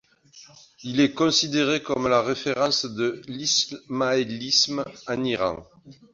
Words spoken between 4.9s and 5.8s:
en Iran.